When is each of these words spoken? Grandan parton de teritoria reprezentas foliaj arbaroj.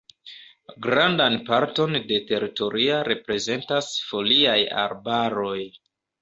Grandan 0.85 1.35
parton 1.49 1.97
de 2.11 2.17
teritoria 2.31 2.97
reprezentas 3.09 3.91
foliaj 4.07 4.57
arbaroj. 4.87 5.55